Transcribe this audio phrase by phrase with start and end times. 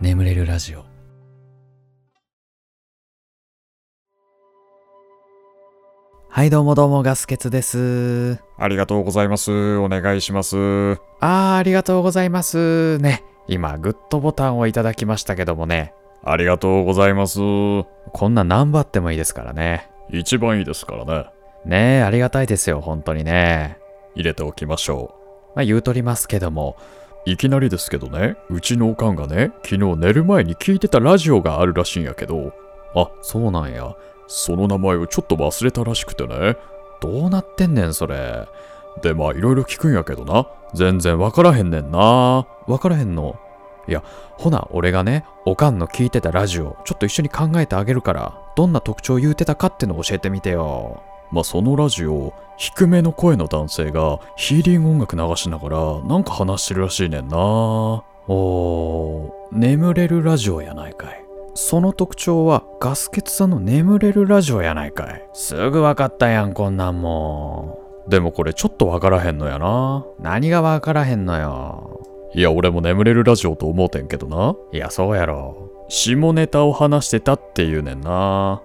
[0.00, 0.84] 眠れるラジオ
[6.30, 9.76] はいどうもどうもガスケツですありがとうございます。
[9.76, 10.56] お願いします。
[11.20, 15.92] あーありがとうございますね今グッドボタンをいただきましたけどもね
[16.24, 17.38] ありがとうございます。
[17.38, 21.26] こんな何張ってもいいですからね一番いいですからね。
[21.66, 23.76] ねえありがたいですよ本当にね
[24.14, 25.14] 入れておきましょ
[25.54, 27.09] まあ言うとりますけどもう。
[27.26, 32.52] いきなりですけどね、うちのおかんがね、昨日寝る前に聞いてたラジオがあるらしいんやけど、
[32.94, 33.94] あそうなんや
[34.26, 36.56] その名前をちょっと忘れたらしくてね。
[37.00, 38.46] どうなってんねんそれ
[39.02, 40.46] で、まあいろいろ聞くんやけどな。
[40.74, 42.46] 全然わからへんねんな。
[42.66, 43.38] わからへんの
[43.88, 44.04] いや
[44.38, 51.02] ほな俺がねおかんの聞いてたラジオちょっと一緒に考えてあげるからどんな特徴言うてたかっての教えてみてよ
[51.32, 57.36] まあそのラジオ、低めの声の男性がヒーリング音楽流しながらなんか話してるらしいねんな。
[57.36, 70.04] おー眠れるラジオやないかいその特徴はガスケツさんの眠れるラジオやないかいすぐわかったやんこんなんもでもこれちょっとわからへんのやな。
[70.20, 72.00] 何がわからへんのよ
[72.34, 74.54] いや、俺も眠れるラジオと思うてんけどな。
[74.72, 78.62] いやそうやろ下ネタを話してたっていうねんな。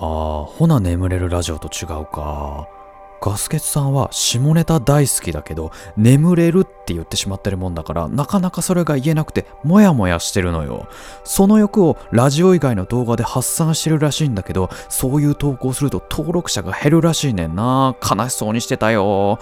[0.00, 2.68] あーほな眠れるラジオと違うか。
[3.20, 10.86] ガスケツさんは下ネタ大好きだけど眠れるって言ってしまってるもんだからなかなかそれが言えなくてモヤモヤしてるのよ。
[11.24, 17.96] その欲をラジオ以外の動画で発散してるらしいんだけどそういう投稿すると登録者が減るらしいねんな。
[18.00, 19.40] 悲しそうにしてたよ。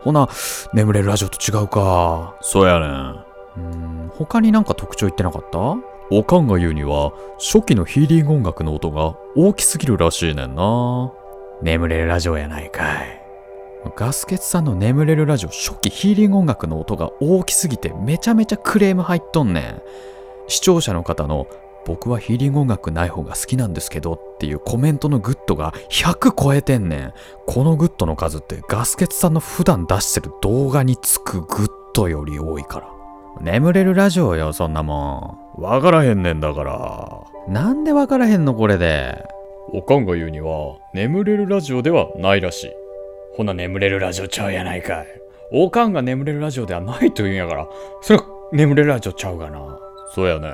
[0.00, 0.26] ほな
[0.72, 2.34] 眠れるラジオと違うか。
[2.40, 2.90] そうやねん。
[2.90, 3.60] うー
[4.06, 5.58] ん他になんか特徴言ってなかった？
[6.14, 11.10] おかんが言うには、初期のヒーリング音楽の音が大きすぎるらしいねんな。
[11.62, 13.22] 眠れるラジオやないかい。
[13.96, 19.82] ガスケツさんの眠れるラジオ初期ヒーリング音楽の音が大きすぎてめちゃめちゃクレーム入っとんねん。
[20.48, 21.46] 視聴者の方の
[21.86, 27.12] 僕はヒーリング音楽ない方が好きなんですけどっていうコメントのグッドが100超えてんねん。
[27.46, 32.91] このグッドの数ってガスケツさんの普段出してる動画につくグッドより多いから。
[33.40, 37.50] 眠れるラジオよ、そんなもわからへんねんだから。
[37.50, 37.52] ん。
[37.52, 39.26] なんでわからへんのこれで？
[39.72, 42.70] おかんが言うには、眠れるラジオではないらしい。
[43.36, 45.06] ほな眠れるラジオちゃうやないかい。
[45.50, 47.68] おかんが眠れるラジオではないと言うんやから、
[48.02, 49.78] それは眠れるラジオちゃうがな。
[50.14, 50.48] そうやね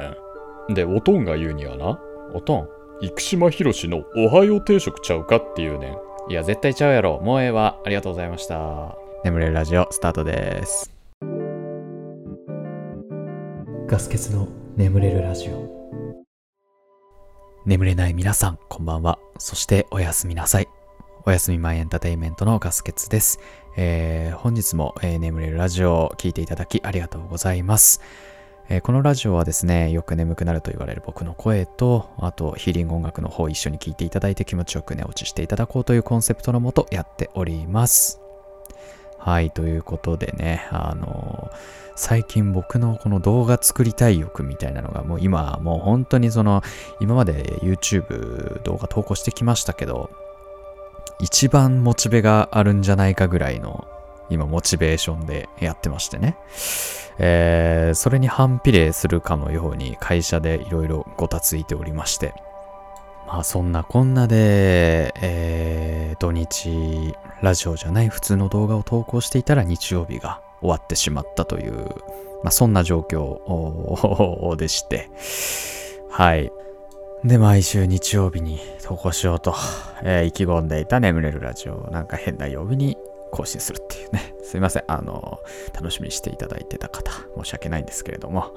[0.71, 0.75] ん。
[0.75, 2.01] で、おとんが言うにはな、
[2.35, 2.69] おとん
[3.01, 6.33] 生島博士のおはよう定食ちゃうかっていうねん。
[6.33, 7.21] いや、絶対ちゃうやろ。
[7.21, 7.79] もうええわ。
[7.85, 8.97] ありがとうございました。
[9.25, 10.98] 眠れるラジオ、スタートです。
[13.89, 16.23] ガスケツの眠れるラジオ。
[17.65, 19.19] 眠れない皆さん、こんばんは。
[19.39, 20.69] そして、おやすみなさい。
[21.25, 23.41] おやすみマイエンターテインメントのガスケツです。
[23.79, 28.03] えー本日も、えー眠れるラジオを聞いていただきありがとうございます。
[28.69, 38.21] えーこのラジオはですね、よく眠くなると言われる僕の声と、あとヒーリング音楽の方を一緒に聞いていただいて気持ちよく寝落ちしていただこうというコンセプトのもとやっております。
[39.29, 41.51] はい、ということでね、あの
[41.97, 46.63] 最近僕のこの動画作りたい欲みたいなのがもう今もう本当にその
[46.99, 50.11] 今まで YouTube 動画投稿してきましたけど
[51.21, 53.87] 一番モチベがあるんじゃないかぐらいの
[54.31, 56.39] 今モチベーションでやってましてね。
[57.19, 62.33] えーそれに反比例するかのように会社でいろいろごたついておりまして。
[63.29, 71.75] まあそんなこんなで、えー土日ラジオじゃない普通の動画を投稿していたら日曜日が終わってしまったという、
[72.43, 75.09] まあそんな状況でして。
[76.11, 76.51] はい。
[77.23, 79.55] で、毎週日曜日に投稿しようと、
[80.03, 82.97] えー意気込んでいた眠れるラジオをなんか変な曜日に
[83.31, 84.35] 更新するっていうね。
[84.43, 84.85] すいません。
[84.89, 85.39] あの、
[85.75, 88.55] 楽しみにしていただいてた方、申し訳ないんですけれども。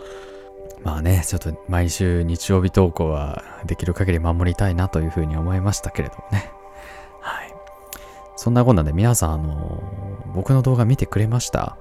[0.83, 6.51] まあね、ちょっと毎週日曜日投稿はできる限り守りたいなというふうに思いましたけれどもね。
[7.21, 7.53] はい。
[8.35, 9.83] そんなこんなで皆さん、あの、
[10.33, 11.77] 僕の動画見てくれました？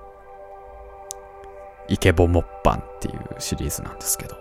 [1.89, 4.37] イケボモッパンっていうシリーズなんですけど。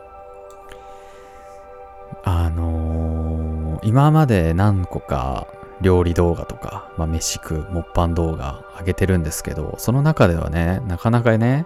[2.23, 5.47] あのー今まで何個か
[5.79, 11.65] 料理動画とか、まあ、飯食う、モッパン動画上げてるんですけど、その中ではね、なかなかね、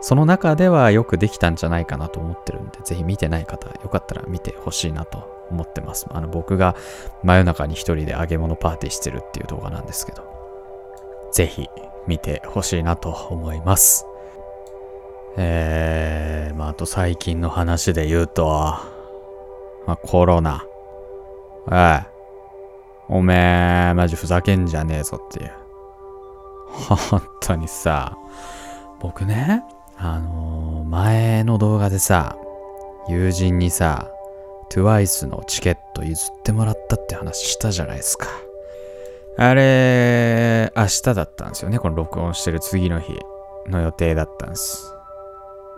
[0.00, 6.06] その中ではよくできたんじゃないかなと思ってるんで、ぜひ見てない方、よかったら見てほしいなと思ってます。
[6.10, 6.74] あの、僕が
[7.22, 10.24] 真夜中に一人で揚げ物パーティーしてるっていう動画なんですけど、
[11.32, 11.68] ぜひ
[12.06, 14.06] 見てほしいなと思います。
[15.36, 18.46] えー、まあ、あと最近の話で言うと、
[19.86, 20.64] まあ、コロナ。
[21.66, 23.34] おい、おめ
[23.90, 25.52] え、マジふざけんじゃねえぞっていう。
[26.70, 28.16] 本当にさ、
[29.00, 29.62] 僕ね、
[30.02, 30.50] あのー
[30.90, 32.36] 前の動画でさ、
[33.08, 34.10] 友人にさ、
[34.72, 38.26] TWICE のチケット譲ってもらったって話したじゃないですか。
[39.38, 41.78] あれ、明日だったんですよね。
[41.78, 43.16] この録音してる次の日
[43.68, 44.92] の予定だったんです。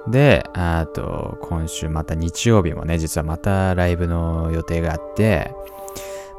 [0.08, 5.54] で、あと、今週また日曜日もね、実はまたライブの予定があって、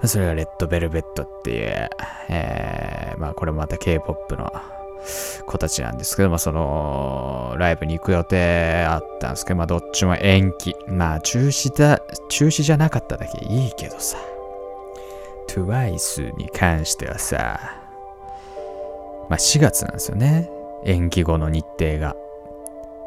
[0.06, 1.90] それがレッドベルベットっていう、
[2.30, 4.52] えー、まあこれもまた K-POP の
[5.46, 10.76] 子たちなんですけども、その、ライブに行く予定あったんですけど、まあどっちも延期。
[10.88, 14.18] まあ中止だ、中止じゃなかっただけいいけどさ。
[15.48, 17.60] TWICE に関してはさ、
[19.30, 20.50] まあ4月なんですよね。
[20.86, 22.16] 延期後の日程が。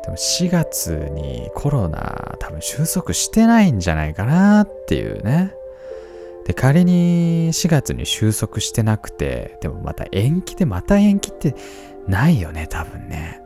[0.04, 5.55] でも4月にコロナ多分収束してないんじゃないかなっていうね。
[6.46, 11.56] で、仮に4月に収束してなくて、でもまた延期でまた延期って
[12.06, 13.40] ないよね、多分ね。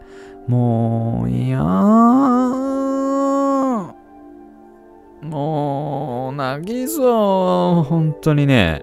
[0.47, 1.62] もう、いやー。
[5.23, 7.88] もう、泣きそう。
[7.88, 8.82] 本当にね。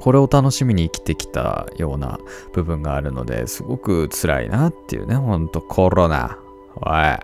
[0.00, 2.18] これを楽しみに生きてきたような
[2.52, 5.14] 部分があるのですごく辛いなっていうね。
[5.14, 6.36] ほんとコロナ。
[6.74, 7.18] おい。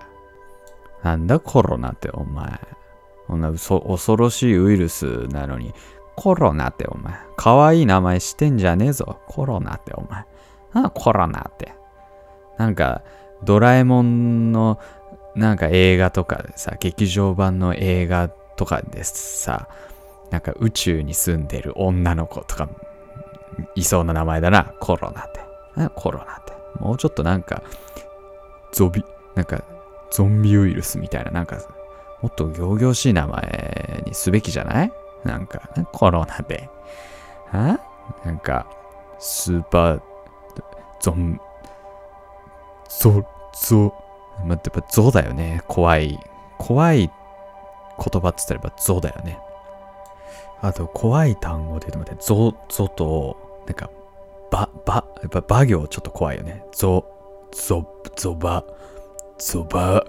[1.03, 2.61] なんだコロナってお前。
[3.29, 5.75] こんな嘘恐ろしいウイルスなのに、
[6.17, 7.15] コロナってお前。
[7.37, 9.21] 可愛い名前してんじゃねえぞ。
[9.29, 10.25] コロナってお前。
[10.73, 11.75] なコロナって。
[12.57, 13.03] なんか、
[13.45, 14.81] ドラえもんの、
[15.37, 19.69] なんか映画とかでさ、劇場版の映画とかでさ、
[20.31, 22.69] なんか宇宙に住んでる女の子とか、
[23.75, 24.73] いそうな名前だな。
[24.81, 25.41] コロナって。
[25.77, 26.53] なコロナって。
[26.81, 27.63] もうちょっとなんか、
[28.73, 29.05] ゾビ、
[29.35, 29.63] なんか、
[30.11, 31.59] ゾンビウイルスみたいな、なんか、
[32.23, 34.93] もっと行々しい名前にすべきじゃない？
[35.25, 36.69] なんか、コロナで。
[37.47, 37.81] は
[38.25, 38.67] なんか、
[39.19, 40.01] スーパー、
[41.01, 41.41] ゾン、
[42.89, 43.25] ゾ、
[43.55, 43.95] ゾ、
[44.45, 45.63] まやっぱゾだよね。
[45.67, 46.19] 怖い。
[46.59, 47.11] 怖い言
[48.23, 49.39] 葉って言ったらゾだよね。
[50.61, 53.37] あと、怖い単語で言うと待って、ゾ、ゾと、
[53.67, 53.91] なんか、
[54.51, 56.65] ば、ば、やっぱば行ちょっと怖いよね。
[56.73, 57.05] ゾ、
[57.53, 57.87] ゾ、
[58.17, 58.65] ゾバ、
[59.39, 60.05] ゾバ、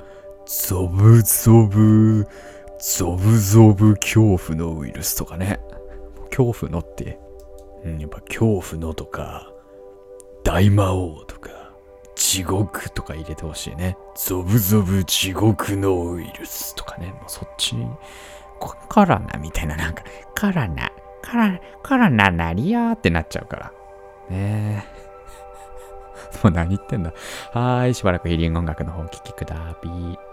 [0.51, 2.27] ゾブゾブ、
[2.79, 5.59] ゾブゾブ恐怖のウイルスとかね。
[6.35, 7.19] 恐怖のって、
[7.85, 9.53] うん、やっぱ恐怖のとか、
[10.43, 11.51] 大魔王とか、
[12.15, 13.95] 地獄とか入れてほしいね。
[14.15, 17.11] ゾブゾブ地獄のウイルスとかね。
[17.11, 17.87] もうそっちに、
[18.57, 20.03] コロナみたいな、なんか、
[20.35, 20.91] コロナ、
[21.23, 23.73] コロナ、コロナなりやーってなっちゃうから。
[24.31, 26.41] ねえ。
[26.41, 27.13] もう何言ってんだ。
[27.53, 30.28] はーい、しばらくヒーリング音楽の方お聴きくだびー。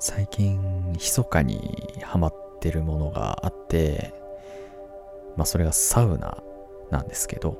[0.00, 4.14] 最近密かにハマってるものがあって
[5.36, 6.42] まあそれがサウナ
[6.90, 7.58] なんですけど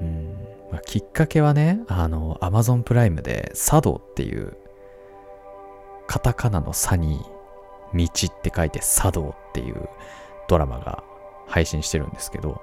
[0.00, 0.36] うん、
[0.70, 4.56] まあ、きっかけはねあの Amazon プライムで茶道っていう
[6.06, 7.18] カタカナの「サ」に
[7.92, 9.88] 「道」って書いて茶道っていう
[10.48, 11.02] ドラマが
[11.48, 12.62] 配信してるんですけど、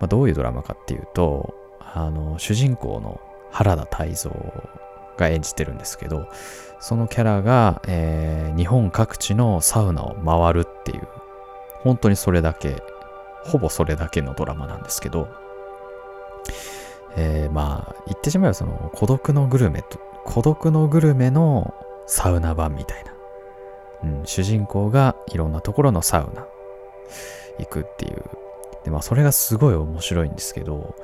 [0.00, 4.30] まあ、どういうドラマかっていうとあの主人公の原田泰造
[5.16, 6.28] が演じてるんですけど
[6.80, 11.08] そのキャラが、えー日本各地のサウナを回るっていう
[11.82, 12.82] 本当にそれだけ
[13.42, 15.28] ほぼそれだけのドラマなんですけど、
[17.16, 21.74] えーまあ言ってしまえばその孤独のグルメと孤独のグルメの
[22.06, 23.12] サウナ版みたいな、
[24.04, 26.46] うん、主人公がいろんなところのサウナ
[27.58, 28.22] 行くっていう。
[28.84, 30.94] でまあそれがすごい面白いんですけど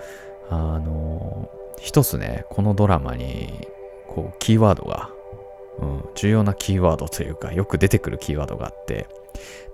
[0.51, 1.49] あの
[1.79, 3.67] 一つねこのドラマに
[4.15, 5.11] こうキーワードが、
[5.79, 9.09] うん、重要なキーワードというかよく出てくるキーワードがあって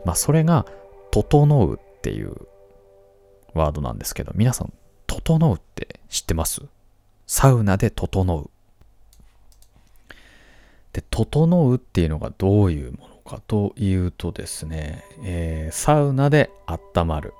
[0.05, 0.67] まあそれが
[1.11, 2.35] 「整う」っていう
[3.55, 4.73] ワードなんですけど皆さん
[5.09, 6.63] 「整う」って知ってます？
[7.27, 8.51] サウナで整う。
[10.93, 17.35] で「整う」っていうのがどういうものかというとですね、えーサウナで温まる。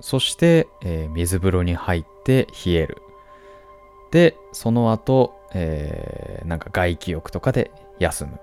[0.00, 2.98] そして、えー水風呂に入って冷える。
[4.10, 8.38] でその後、えーなんか外気浴とかで休む。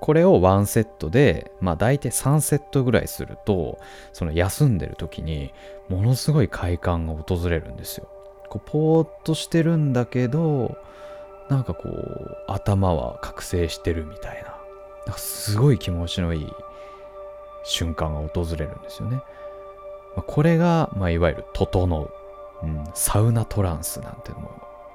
[0.00, 3.78] これをワンセットでまあ大体3セットぐらいすると
[4.12, 5.52] その休んでる時に
[5.88, 8.08] ものすごい快感が訪れるんですよ。
[8.48, 10.76] こうぽーっとしてるんだけど
[11.48, 14.56] なんかこう頭は覚醒してるみたいな。
[15.06, 16.46] なんかすごい気持ちのいい
[17.64, 19.22] 瞬間が訪れるんですよね、ま
[20.18, 22.10] あこれが、まあ、いわゆる「整う」
[22.62, 24.50] うん、サウナトランスなんてのも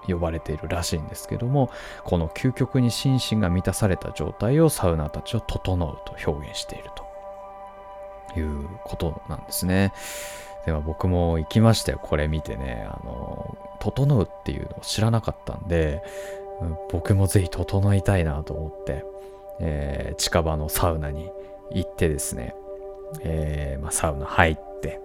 [0.08, 1.70] 呼ばれているらしいんですけども
[2.04, 6.92] この究極に心身が満たされた状態をサウナたちを「整う」と表現している
[8.34, 9.94] ということなんですね。
[10.66, 12.00] では僕も行きましたよ。
[12.02, 12.88] これ見てね。
[12.90, 16.04] あの「整う」っていうのを知らなかったんで
[16.92, 19.06] 僕もぜひ整いたいなと思って、
[19.60, 21.32] えー近場のサウナに
[21.72, 22.56] 行ってですね、
[23.22, 25.00] えーまあ、サウナ入って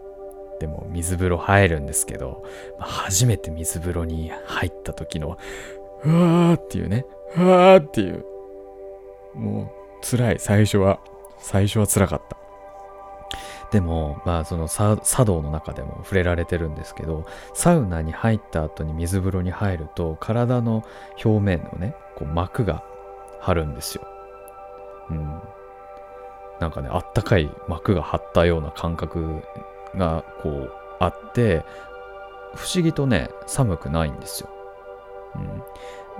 [0.60, 2.44] でも水風呂入るんですけど、
[2.78, 5.38] まあ初めて水風呂に入った時の
[6.04, 8.24] うわーっていうねうわーっていう
[9.34, 10.38] もう辛い。
[10.38, 11.00] 最初は
[11.38, 12.36] 最初は辛かった。
[13.72, 17.24] でもまあその茶道の中でも触れられてるんですけど
[17.54, 20.84] サウナに入った後に水風呂に入ると体の
[21.24, 22.82] 表面のねこう膜が
[23.40, 24.06] 張るんですよ。
[25.10, 25.40] うん。
[26.60, 29.42] なんかねあったかい膜が張ったような感覚
[29.96, 31.64] がこうあって
[32.54, 34.50] 不思議とね寒くないんですよ、
[35.36, 35.62] うん、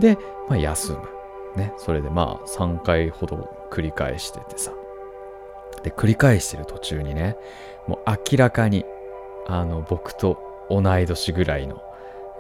[0.01, 0.17] で、
[0.49, 1.21] まあ、休む。
[1.57, 1.73] ね。
[1.79, 4.73] それでまあ3回ほど繰り返しててさ。
[5.83, 7.37] で繰り返してる途中にね
[7.87, 8.85] もう明らかに
[9.47, 11.83] あの僕と同い年ぐらいの、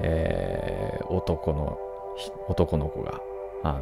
[0.00, 1.76] えー男の
[2.48, 3.20] 男の子が
[3.64, 3.80] あの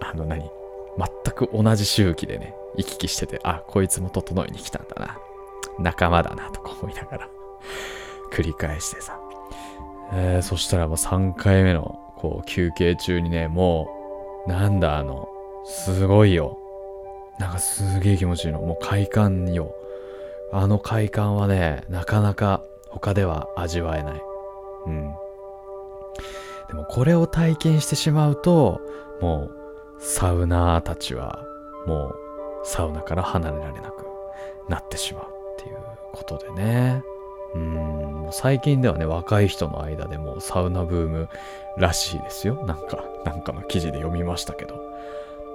[0.00, 0.50] ーあの何？
[1.32, 5.18] く同じ周期でね行き来しててあこいつも整いに来たんだな。
[5.78, 7.28] 仲間だなとか思いながら
[8.32, 9.18] 繰り返してさ、
[10.12, 13.88] えーそしたらもう3回目のこう休憩中にねも
[14.46, 15.28] うなんだあの
[15.64, 16.58] すごいよ。
[17.38, 18.60] なんかすげえ気持ちいいの。
[18.60, 19.74] もう快感よ。
[20.52, 24.22] あの快感はねなかなか他では味わえない。
[24.86, 25.14] うん。
[26.68, 28.80] でもこれを体験してしまうと
[29.20, 29.61] もう
[30.02, 31.44] サウナーたちは
[31.86, 32.14] もう
[32.64, 34.04] サウナから離れられなく
[34.68, 35.76] なってしまうっていう
[36.12, 37.02] ことでね。
[37.54, 41.28] うんもう最近ではね若い人の間でもサウナブーム
[41.76, 42.54] らしいですよ。
[42.66, 44.74] なんかなんかの記事で読みましたけど。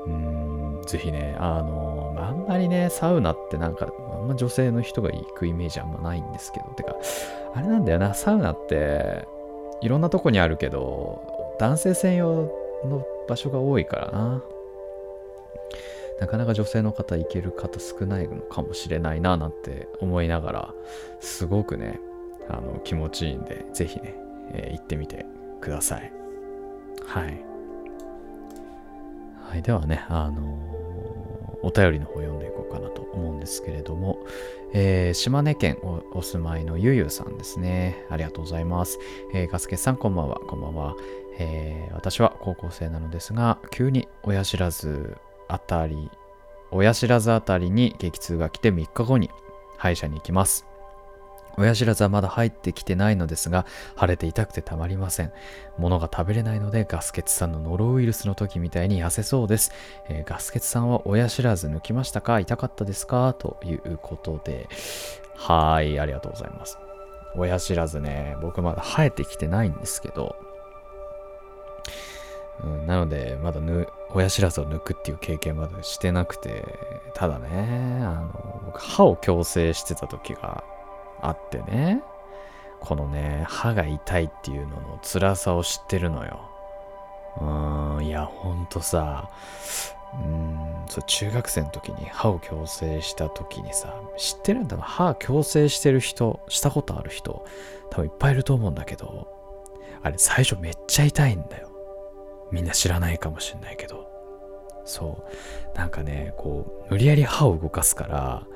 [0.05, 6.67] うーんぜひねあのあんまりねサウナってなんかあんま女性の人が行くイメージあんまないんですけど。
[6.75, 6.95] てか
[7.53, 9.27] あれなんだよなサウナって
[9.81, 12.33] いろんなとこにあるけど男性専用
[12.85, 14.43] の場所が多いからな
[16.19, 20.73] なかなか女性の方行ける方少ないのかもしれないななんて思いながら
[21.19, 21.99] すごくね
[22.49, 24.15] あの気持ちいいんでぜひね、
[24.51, 25.25] えー行ってみて
[25.61, 26.11] ください
[27.05, 27.43] はい
[29.49, 30.87] はいではねあのー
[31.63, 34.19] お便りの方読んでいこうかなと思うんですけれども、
[34.73, 38.05] えー島根県おお住まいのゆゆさんですね。
[38.09, 38.99] ありがとうございます。
[39.33, 40.39] えーガスケさんこんばんは。
[40.39, 40.95] こんばんは、
[41.37, 46.11] えー私は高校生なのですが、急に親知らずあたり、
[46.71, 49.31] 親知らずあたりに激痛が来て3日後に
[49.77, 50.65] 歯医者に行きます。
[51.57, 53.65] 親知らずはまだ入ってきてないのですが、
[53.99, 55.33] 腫れて痛くてたまりません。
[55.79, 59.71] 物が食べれないので、ガスケツさんのノロウイルスの時みたいに痩せそうです。
[60.07, 62.39] えーガスケツさんは親知らず抜きましたか？
[62.39, 63.33] 痛かったですか？
[63.33, 64.69] ということで、
[65.35, 66.77] はい、ありがとうございます。
[67.35, 70.35] 親知らずね、僕まだ生えてきてないんですけど、
[72.63, 76.65] うん、なので、まだぬ親知らずを抜くっていう経験まだしてなくて、
[77.13, 80.63] ただね、あの、僕歯を矯正してた時が
[81.21, 82.01] あってね、
[82.79, 86.49] このね、歯が痛いっていうのの辛さを知ってるのよ。
[87.39, 89.29] うーん、いや、ほんとさ、
[90.13, 97.45] うん、そう、中学生の時に歯を矯正した時にさ、知ってるんだ歯矯正してる人、したことある人、
[97.91, 99.27] 多分いっぱいいると思うんだけど、
[100.01, 101.66] あれ最初めっちゃ痛いんだよ。
[102.51, 104.07] みんな知らないかもしれないけど。
[104.85, 105.23] そ
[105.73, 105.77] う。
[105.77, 108.47] なんかね、こう、無理やり歯を動かすから、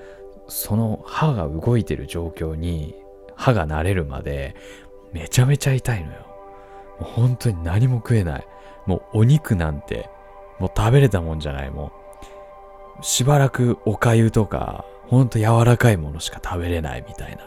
[0.48, 2.96] その歯が動いてる状況に
[3.36, 4.56] 歯が慣れるまで
[5.14, 6.20] めちゃめちゃ痛いのよ。
[7.00, 8.48] もう本当に何も食えない。
[8.86, 10.10] もうお肉なんて
[10.60, 11.92] もう食べれたもんじゃないも
[13.00, 13.04] う。
[13.04, 17.44] しばらくお粥とかほんと柔らかいものしか食べれないみたいな。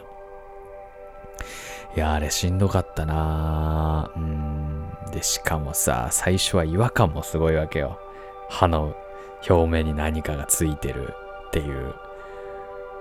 [1.95, 4.11] いや、あれしんどかったな。
[4.15, 4.89] うん。
[5.11, 7.99] で、しかもさ、最初は違和感もすごいわけよ。
[8.49, 8.95] 歯の
[9.49, 11.13] 表面に何かがついてる
[11.47, 11.95] っていう。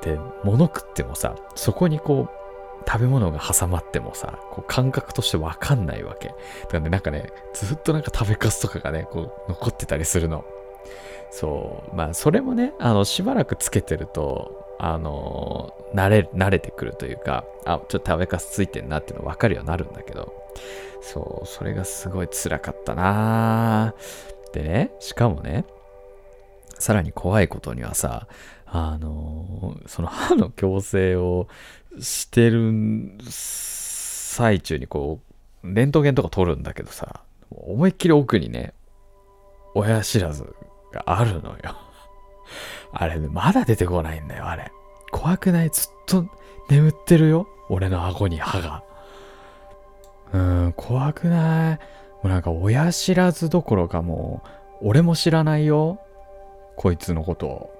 [0.02, 2.44] で、物食ってもさ、そこにこう、
[2.86, 6.28] 食べ物が挟まってもさ、こう感覚としてわかんないわけ。
[6.28, 6.38] だか
[6.74, 10.44] らね、なんかね、ずっとなんか食べかすとかがね、こう、残ってたりするの。
[11.30, 11.96] そう。
[11.96, 20.32] まあ、それもね、あの、しばらくつけてると、あの慣れ、慣れてくるというか、あ、ちょっと食べかすついてんなっていうの分かるようになるんだけど、
[21.00, 23.94] そう、それがすごい辛かったな
[24.52, 25.64] でね、しかもね、
[26.78, 28.26] さらに怖いことにはさ、
[28.66, 31.46] あのその歯の矯正を
[32.00, 32.72] してる
[33.30, 35.20] 最中にこ
[35.62, 38.74] う、レントゲンとか取るんだけどさ、思いっきり奥にね、
[39.74, 40.54] 親知らず
[40.92, 41.76] があるのよ。
[42.96, 44.70] あれね、まだ出てこないんだよ、あれ。
[45.10, 45.70] 怖くない？
[45.70, 46.26] ずっと
[46.70, 47.48] 眠ってるよ？
[47.68, 48.82] 俺の顎に歯が。
[50.32, 51.78] うーん、怖くない？
[51.78, 51.78] も
[52.24, 54.42] うなんか親知らずどころかも
[54.80, 55.98] う、俺も知らないよ。
[56.76, 57.70] こいつのこと。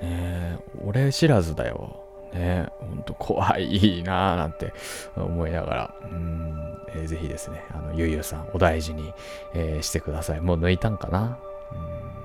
[0.00, 2.04] ねえ、俺知らずだよ。
[2.32, 4.72] ねえ、ほんと怖いなぁなんて
[5.16, 9.12] 思いながら、うん、えーぜひですね、あの、ゆうゆうさんお大事に、
[9.54, 10.40] えーしてください。
[10.40, 11.38] もう抜いたんかな？
[11.72, 12.21] うん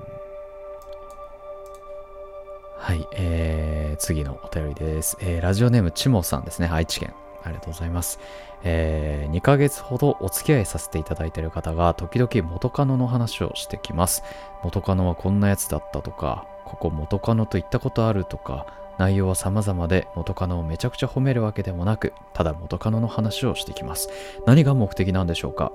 [2.80, 5.18] はい、えー、次のお便りです。
[5.20, 7.12] えーラジオネームちもさんですね、愛知県。
[7.42, 8.18] ありがとうございます。
[8.62, 14.22] えー2ヶ月ほどお付き合いさせていただいている方が、時々元カノの話をしてきます。
[14.62, 24.08] 元カノはこんなやつだったとか、ここ元カノと行ったことあるとか、内容は様々で元カノをめちゃくちゃ褒めるわけでもなく、ただ元カノの話をしてきます。
[24.46, 25.72] 何が目的なんでしょうか？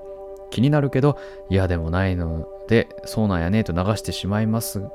[0.50, 1.18] 気になるけど、
[1.50, 4.88] 嫌でもないので、そうなんやねと流してしまいます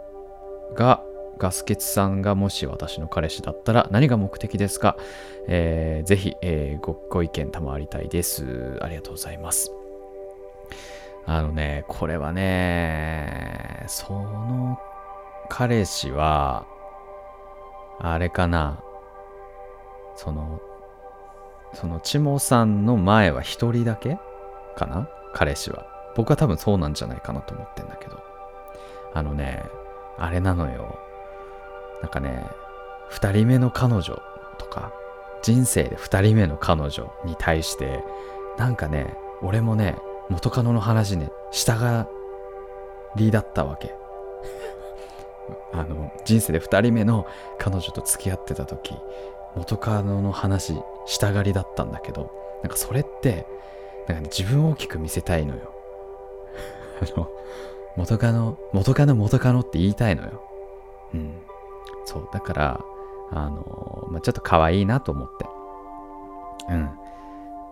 [0.75, 1.03] が、
[1.39, 4.97] ガスケツさんがもし私の彼氏だったら何が目的ですか、
[5.47, 8.77] えーぜひ、えーごご意見賜りたいです。
[8.81, 9.71] ありがとうございます。
[11.25, 14.79] あのね、これはね、その
[15.47, 16.65] 彼氏は、
[17.99, 18.83] あれかな、
[20.15, 20.59] その、
[21.73, 24.17] そのちもさんの前は一人だけ
[24.75, 25.07] かな？
[25.33, 25.85] 彼氏は。
[26.15, 28.19] 僕は多分そうなんじゃないかなと思ってんだけど。
[29.13, 29.63] あのね、
[30.17, 30.99] あれなのよ。
[32.01, 32.45] なんかね、
[33.09, 34.21] 二人目の彼女
[34.57, 34.93] とか、
[35.41, 38.03] 人生で二人目の彼女に対して、
[38.57, 39.97] なんかね、俺もね、
[40.29, 42.05] 元カノの話ね、従
[43.15, 43.95] りだったわけ。
[45.73, 47.25] あの、人生で二人目の
[47.57, 48.95] 彼女と付き合ってた時、
[49.55, 52.31] 元カノの話、従りだったんだけど、
[52.61, 53.47] なんかそれって、
[54.07, 55.73] なんかね、自分を大きく見せたいのよ。
[57.01, 57.29] あの、
[57.95, 60.43] 元カノ、元カノ、元カノって言いたいのよ。
[61.13, 61.48] うん。
[62.05, 62.79] そう、だから、
[63.31, 65.45] あの、まあ、ちょっと可愛いなと思って。
[66.69, 66.89] うん。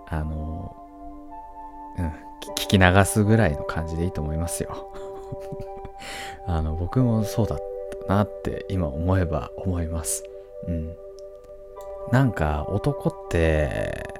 [0.10, 0.76] あの、
[1.98, 2.06] うん、
[2.56, 4.92] 聞き流すぐらいの感じでいいと思いますよ。
[6.48, 7.60] あの、僕もそうだっ
[8.08, 10.24] たなって今思えば思います。
[10.68, 10.96] うん。
[12.12, 14.14] なんか男って、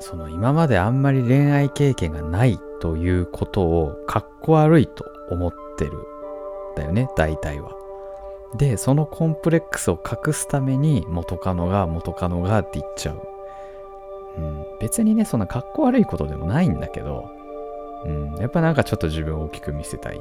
[0.00, 5.92] その今まであんまり恋愛経験がないということをかっこ悪いと思ってる。
[6.76, 7.79] だよね、大体は。
[8.54, 13.22] で、そのコンプレックスを隠すために元カノが元カノがって言っちゃう。
[14.38, 17.30] うん、別にね、そんなかっこ悪いことでもないんだけど、
[18.04, 20.20] うん、やっぱなんかちょっと自分を大きく見せたい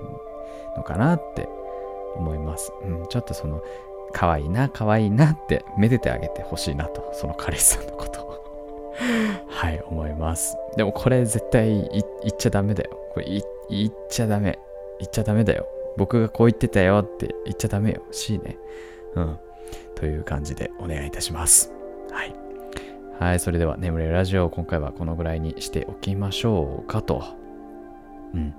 [0.76, 1.48] のかなって
[2.16, 2.72] 思います。
[2.84, 3.62] うん、ちょっとその、
[4.12, 8.30] 可愛いな、可愛いなってめでてあげてほしいなと、その彼氏さんのことを。
[9.48, 10.58] はい、思います。
[10.76, 12.92] でもこれ絶対言っちゃダメだよ。
[13.14, 13.26] これ
[13.70, 14.60] 言っちゃダメ。
[15.00, 15.68] 言っちゃダメだよ。
[16.00, 18.04] 僕がこう言ってたよって言っちゃダメよ。
[18.12, 18.58] しいね。
[19.16, 19.38] うん。
[19.96, 21.74] という感じでお願いいたします。
[22.10, 22.34] はい。
[23.20, 27.22] はい、それでは眠れるラジオ、今回はこのぐらいにしておきましょうかと。
[28.34, 28.56] うん。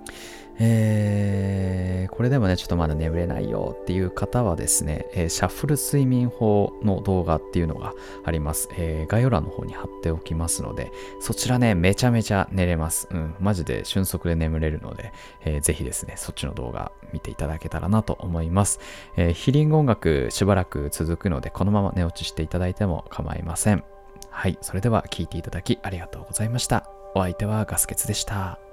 [0.63, 7.95] えー、これでもね、ちょっとまだ眠れないよっていう方はですね、えーシャッフル睡眠法の動画っていうのが
[8.25, 8.69] あります。
[8.77, 13.09] えー概要欄の方に貼っておきますので、そちらね、めちゃめちゃ寝れます。
[13.11, 15.13] うん、マジで瞬足で眠れるので、
[15.47, 18.81] えーぜひですね、そっちの動画見ていただけたらなと思います。
[19.17, 23.83] えヒリング音楽しばらく続くので、このまま寝落ちしていただいても構いません。
[24.29, 26.87] はい、それでは聞いていただきありがとうございました。
[27.15, 28.70] お相手はガスケツでした。